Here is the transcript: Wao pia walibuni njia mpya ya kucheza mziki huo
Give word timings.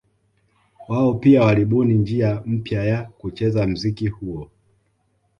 Wao 0.87 1.13
pia 1.13 1.41
walibuni 1.43 1.93
njia 1.93 2.41
mpya 2.45 2.83
ya 2.83 3.03
kucheza 3.03 3.67
mziki 3.67 4.07
huo 4.07 4.49